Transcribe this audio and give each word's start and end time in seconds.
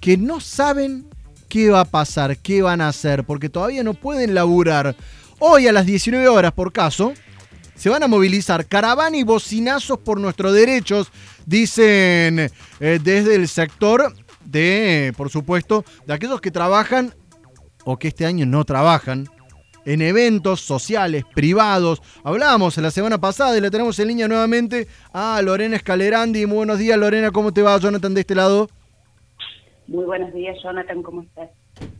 que 0.00 0.16
no 0.18 0.40
saben 0.40 1.06
qué 1.48 1.70
va 1.70 1.80
a 1.80 1.84
pasar, 1.84 2.36
qué 2.36 2.60
van 2.60 2.80
a 2.80 2.88
hacer, 2.88 3.24
porque 3.24 3.48
todavía 3.48 3.82
no 3.82 3.94
pueden 3.94 4.34
laburar. 4.34 4.94
Hoy 5.38 5.68
a 5.68 5.72
las 5.72 5.86
19 5.86 6.28
horas, 6.28 6.52
por 6.52 6.72
caso, 6.72 7.14
se 7.74 7.88
van 7.88 8.02
a 8.02 8.08
movilizar 8.08 8.66
caravana 8.66 9.16
y 9.16 9.22
bocinazos 9.22 9.98
por 9.98 10.20
nuestros 10.20 10.52
derechos, 10.52 11.10
dicen 11.46 12.50
eh, 12.80 13.00
desde 13.02 13.34
el 13.34 13.48
sector 13.48 14.14
de, 14.44 15.14
por 15.16 15.30
supuesto, 15.30 15.84
de 16.06 16.12
aquellos 16.12 16.40
que 16.40 16.50
trabajan 16.50 17.14
o 17.84 17.98
que 17.98 18.08
este 18.08 18.26
año 18.26 18.44
no 18.44 18.64
trabajan 18.64 19.28
en 19.84 20.02
eventos 20.02 20.60
sociales, 20.60 21.24
privados. 21.34 22.02
Hablábamos 22.22 22.76
la 22.76 22.90
semana 22.90 23.18
pasada 23.18 23.56
y 23.56 23.60
la 23.60 23.70
tenemos 23.70 23.98
en 23.98 24.08
línea 24.08 24.28
nuevamente 24.28 24.88
a 25.12 25.40
Lorena 25.42 25.76
Escalerandi. 25.76 26.46
Muy 26.46 26.56
buenos 26.56 26.78
días, 26.78 26.98
Lorena, 26.98 27.30
¿cómo 27.30 27.52
te 27.52 27.62
va? 27.62 27.78
Jonathan 27.78 28.14
de 28.14 28.20
este 28.20 28.34
lado. 28.34 28.68
Muy 29.92 30.06
buenos 30.06 30.32
días, 30.32 30.56
Jonathan, 30.62 31.02
¿cómo 31.02 31.20
estás? 31.20 31.50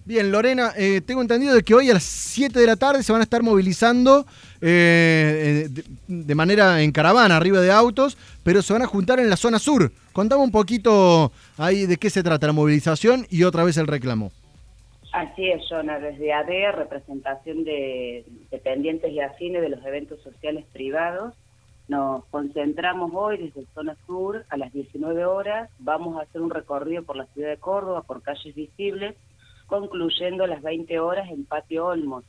Bien, 0.06 0.32
Lorena, 0.32 0.72
eh, 0.78 1.02
tengo 1.02 1.20
entendido 1.20 1.54
de 1.54 1.62
que 1.62 1.74
hoy 1.74 1.90
a 1.90 1.94
las 1.94 2.04
7 2.04 2.58
de 2.58 2.66
la 2.66 2.76
tarde 2.76 3.02
se 3.02 3.12
van 3.12 3.20
a 3.20 3.24
estar 3.24 3.42
movilizando 3.42 4.24
eh, 4.62 5.68
de, 5.68 5.84
de, 6.06 6.34
manera 6.34 6.80
en 6.80 6.90
caravana, 6.90 7.36
arriba 7.36 7.60
de 7.60 7.70
autos, 7.70 8.16
pero 8.42 8.62
se 8.62 8.72
van 8.72 8.80
a 8.80 8.86
juntar 8.86 9.20
en 9.20 9.28
la 9.28 9.36
zona 9.36 9.58
sur. 9.58 9.92
Contame 10.14 10.42
un 10.42 10.50
poquito 10.50 11.32
ahí 11.58 11.84
de 11.84 11.98
qué 11.98 12.08
se 12.08 12.22
trata 12.22 12.46
la 12.46 12.54
movilización 12.54 13.26
y 13.28 13.42
otra 13.42 13.62
vez 13.62 13.76
el 13.76 13.86
reclamo. 13.86 14.32
Así 15.12 15.50
es, 15.50 15.60
Jonah, 15.68 15.98
desde 15.98 16.32
ADE, 16.32 16.72
representación 16.72 17.62
de 17.64 18.24
dependientes 18.50 19.12
y 19.12 19.20
afines 19.20 19.60
de 19.60 19.68
los 19.68 19.84
eventos 19.84 20.18
sociales 20.22 20.64
privados, 20.72 21.34
nos 21.92 22.24
concentramos 22.30 23.10
hoy 23.12 23.36
desde 23.36 23.66
Zona 23.74 23.94
Sur 24.06 24.46
a 24.48 24.56
las 24.56 24.72
19 24.72 25.26
horas, 25.26 25.68
vamos 25.78 26.16
a 26.16 26.22
hacer 26.22 26.40
un 26.40 26.48
recorrido 26.48 27.02
por 27.02 27.16
la 27.16 27.26
ciudad 27.26 27.50
de 27.50 27.58
Córdoba, 27.58 28.00
por 28.00 28.22
calles 28.22 28.54
visibles, 28.54 29.14
concluyendo 29.66 30.44
a 30.44 30.46
las 30.46 30.62
20 30.62 30.98
horas 31.00 31.28
en 31.30 31.44
Patio 31.44 31.88
Olmos, 31.88 32.24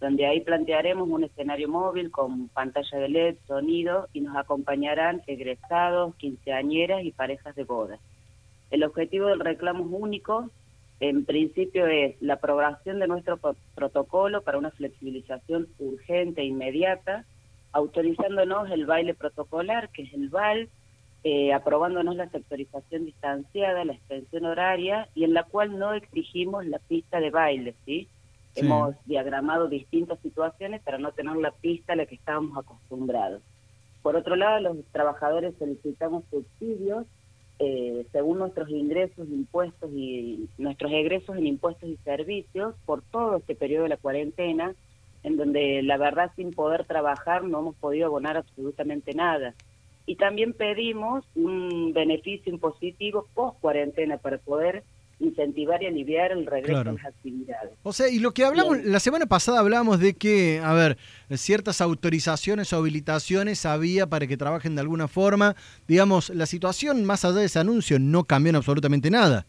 donde 0.00 0.24
ahí 0.24 0.40
plantearemos 0.42 1.08
un 1.08 1.24
escenario 1.24 1.68
móvil 1.68 2.12
con 2.12 2.46
pantalla 2.50 2.96
de 2.96 3.08
LED, 3.08 3.36
sonido, 3.48 4.06
y 4.12 4.20
nos 4.20 4.36
acompañarán 4.36 5.20
egresados, 5.26 6.14
quinceañeras 6.14 7.02
y 7.02 7.10
parejas 7.10 7.56
de 7.56 7.64
bodas. 7.64 7.98
El 8.70 8.84
objetivo 8.84 9.26
del 9.26 9.40
reclamo 9.40 9.82
único, 9.82 10.48
en 11.00 11.24
principio 11.24 11.88
es 11.88 12.22
la 12.22 12.34
aprobación 12.34 13.00
de 13.00 13.08
nuestro 13.08 13.40
protocolo 13.74 14.42
para 14.42 14.58
una 14.58 14.70
flexibilización 14.70 15.66
urgente 15.80 16.42
e 16.42 16.44
inmediata, 16.44 17.24
autorizándonos 17.72 18.70
el 18.70 18.86
baile 18.86 19.14
protocolar, 19.14 19.90
que 19.90 20.02
es 20.02 20.14
el 20.14 20.28
VAL, 20.28 20.68
eh, 21.24 21.52
aprobándonos 21.52 22.16
la 22.16 22.28
sectorización 22.30 23.04
distanciada, 23.04 23.84
la 23.84 23.94
extensión 23.94 24.46
horaria, 24.46 25.08
y 25.14 25.24
en 25.24 25.34
la 25.34 25.44
cual 25.44 25.78
no 25.78 25.92
exigimos 25.94 26.66
la 26.66 26.78
pista 26.78 27.20
de 27.20 27.30
baile, 27.30 27.74
¿sí? 27.84 28.08
sí. 28.54 28.60
Hemos 28.60 28.94
diagramado 29.06 29.68
distintas 29.68 30.18
situaciones 30.20 30.82
para 30.82 30.98
no 30.98 31.12
tener 31.12 31.36
la 31.36 31.50
pista 31.50 31.92
a 31.92 31.96
la 31.96 32.06
que 32.06 32.14
estábamos 32.14 32.56
acostumbrados. 32.56 33.42
Por 34.02 34.16
otro 34.16 34.36
lado, 34.36 34.60
los 34.60 34.84
trabajadores 34.92 35.54
solicitamos 35.58 36.24
subsidios 36.30 37.04
eh, 37.60 38.06
según 38.12 38.38
nuestros 38.38 38.70
ingresos, 38.70 39.28
impuestos 39.28 39.90
y 39.92 40.48
nuestros 40.58 40.92
egresos 40.92 41.36
en 41.36 41.46
impuestos 41.48 41.88
y 41.88 41.96
servicios 42.04 42.76
por 42.86 43.02
todo 43.02 43.38
este 43.38 43.56
periodo 43.56 43.82
de 43.82 43.88
la 43.88 43.96
cuarentena, 43.96 44.74
en 45.28 45.36
donde 45.36 45.82
la 45.82 45.98
verdad 45.98 46.32
sin 46.36 46.52
poder 46.52 46.84
trabajar 46.86 47.44
no 47.44 47.60
hemos 47.60 47.76
podido 47.76 48.06
abonar 48.06 48.36
absolutamente 48.36 49.12
nada. 49.14 49.54
Y 50.06 50.16
también 50.16 50.54
pedimos 50.54 51.24
un 51.34 51.92
beneficio 51.92 52.50
impositivo 52.50 53.28
post 53.34 53.60
cuarentena 53.60 54.16
para 54.16 54.38
poder 54.38 54.84
incentivar 55.20 55.82
y 55.82 55.86
aliviar 55.86 56.32
el 56.32 56.46
regreso 56.46 56.72
claro. 56.72 56.90
a 56.90 56.92
las 56.94 57.04
actividades. 57.04 57.72
O 57.82 57.92
sea, 57.92 58.08
y 58.08 58.18
lo 58.20 58.32
que 58.32 58.44
hablamos, 58.44 58.78
Bien. 58.78 58.92
la 58.92 59.00
semana 59.00 59.26
pasada 59.26 59.58
hablamos 59.60 60.00
de 60.00 60.14
que, 60.14 60.60
a 60.64 60.72
ver, 60.72 60.96
ciertas 61.36 61.82
autorizaciones 61.82 62.72
o 62.72 62.76
habilitaciones 62.76 63.66
había 63.66 64.06
para 64.06 64.26
que 64.26 64.36
trabajen 64.36 64.76
de 64.76 64.80
alguna 64.80 65.08
forma. 65.08 65.56
Digamos, 65.86 66.30
la 66.30 66.46
situación 66.46 67.04
más 67.04 67.24
allá 67.24 67.40
de 67.40 67.46
ese 67.46 67.58
anuncio 67.58 67.98
no 67.98 68.24
cambió 68.24 68.50
en 68.50 68.56
absolutamente 68.56 69.10
nada. 69.10 69.46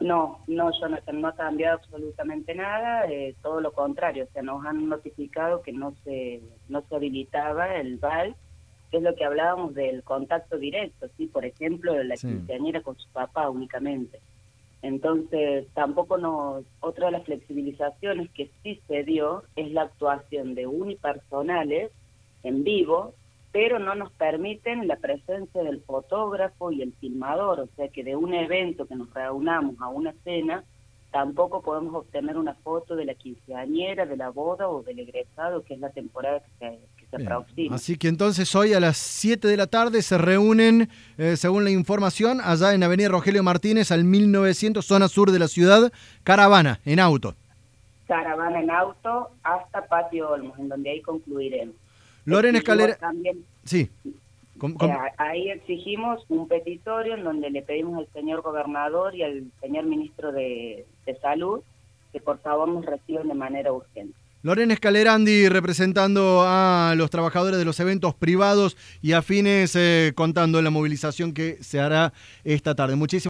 No, 0.00 0.40
no, 0.46 0.70
Jonathan, 0.78 1.20
no 1.20 1.28
ha 1.28 1.34
cambiado 1.34 1.78
absolutamente 1.78 2.54
nada, 2.54 3.06
eh, 3.06 3.34
todo 3.42 3.60
lo 3.60 3.72
contrario, 3.72 4.24
o 4.24 4.32
sea, 4.32 4.42
nos 4.42 4.64
han 4.66 4.88
notificado 4.88 5.62
que 5.62 5.72
no 5.72 5.94
se, 6.04 6.42
no 6.68 6.82
se 6.82 6.96
habilitaba 6.96 7.76
el 7.76 7.96
VAL, 7.96 8.36
que 8.90 8.98
es 8.98 9.02
lo 9.02 9.14
que 9.14 9.24
hablábamos 9.24 9.74
del 9.74 10.02
contacto 10.02 10.58
directo, 10.58 11.08
¿sí? 11.16 11.26
Por 11.26 11.44
ejemplo, 11.44 12.00
la 12.02 12.16
sí. 12.16 12.28
quinceañera 12.28 12.82
con 12.82 12.96
su 12.98 13.08
papá 13.08 13.48
únicamente. 13.48 14.20
Entonces, 14.82 15.66
tampoco 15.74 16.18
nos... 16.18 16.64
Otra 16.80 17.06
de 17.06 17.12
las 17.12 17.24
flexibilizaciones 17.24 18.30
que 18.30 18.50
sí 18.62 18.80
se 18.86 19.02
dio 19.02 19.42
es 19.56 19.72
la 19.72 19.82
actuación 19.82 20.54
de 20.54 20.66
unipersonales 20.66 21.90
en 22.42 22.62
vivo, 22.62 23.14
pero 23.56 23.78
no 23.78 23.94
nos 23.94 24.12
permiten 24.12 24.86
la 24.86 24.96
presencia 24.96 25.62
del 25.62 25.80
fotógrafo 25.80 26.72
y 26.72 26.82
el 26.82 26.92
filmador, 27.00 27.60
o 27.60 27.68
sea 27.74 27.88
que 27.88 28.04
de 28.04 28.14
un 28.14 28.34
evento 28.34 28.84
que 28.86 28.94
nos 28.94 29.08
reunamos 29.14 29.76
a 29.80 29.88
una 29.88 30.12
cena, 30.24 30.62
tampoco 31.10 31.62
podemos 31.62 31.94
obtener 31.94 32.36
una 32.36 32.52
foto 32.56 32.94
de 32.96 33.06
la 33.06 33.14
quinceañera, 33.14 34.04
de 34.04 34.18
la 34.18 34.28
boda 34.28 34.68
o 34.68 34.82
del 34.82 34.98
egresado, 34.98 35.64
que 35.64 35.72
es 35.72 35.80
la 35.80 35.88
temporada 35.88 36.40
que 36.40 36.50
se, 36.58 36.78
que 36.98 37.06
se 37.06 37.16
aproxima. 37.16 37.76
Así 37.76 37.96
que 37.96 38.08
entonces 38.08 38.54
hoy 38.54 38.74
a 38.74 38.80
las 38.80 38.98
7 38.98 39.48
de 39.48 39.56
la 39.56 39.68
tarde 39.68 40.02
se 40.02 40.18
reúnen, 40.18 40.90
eh, 41.16 41.38
según 41.38 41.64
la 41.64 41.70
información, 41.70 42.42
allá 42.44 42.74
en 42.74 42.82
Avenida 42.82 43.08
Rogelio 43.08 43.42
Martínez, 43.42 43.90
al 43.90 44.04
1900, 44.04 44.84
zona 44.84 45.08
sur 45.08 45.30
de 45.30 45.38
la 45.38 45.48
ciudad, 45.48 45.90
caravana, 46.24 46.80
en 46.84 47.00
auto. 47.00 47.34
Caravana 48.06 48.60
en 48.60 48.70
auto 48.70 49.30
hasta 49.42 49.86
Patio 49.86 50.28
Olmos, 50.28 50.58
en 50.58 50.68
donde 50.68 50.90
ahí 50.90 51.00
concluiremos. 51.00 51.74
Lorena 52.26 52.58
Escalera. 52.58 52.96
También, 52.96 53.44
sí. 53.64 53.88
¿Cómo, 54.58 54.76
cómo? 54.76 54.92
Eh, 54.92 55.12
ahí 55.16 55.50
exigimos 55.50 56.24
un 56.28 56.48
petitorio 56.48 57.14
en 57.14 57.24
donde 57.24 57.50
le 57.50 57.62
pedimos 57.62 57.98
al 57.98 58.12
señor 58.12 58.42
gobernador 58.42 59.14
y 59.14 59.22
al 59.22 59.44
señor 59.60 59.84
ministro 59.84 60.32
de, 60.32 60.86
de 61.06 61.18
Salud 61.18 61.62
que 62.12 62.20
por 62.20 62.38
favor 62.38 62.68
nos 62.68 62.84
reciban 62.84 63.28
de 63.28 63.34
manera 63.34 63.72
urgente. 63.72 64.14
Lorena 64.46 64.74
Escalerandi 64.74 65.48
representando 65.48 66.44
a 66.46 66.94
los 66.96 67.10
trabajadores 67.10 67.58
de 67.58 67.64
los 67.64 67.80
eventos 67.80 68.14
privados 68.14 68.76
y 69.02 69.12
afines 69.12 69.74
eh, 69.74 70.12
contando 70.14 70.62
la 70.62 70.70
movilización 70.70 71.34
que 71.34 71.58
se 71.62 71.80
hará 71.80 72.12
esta 72.44 72.76
tarde. 72.76 72.94
Muchísimas 72.94 73.24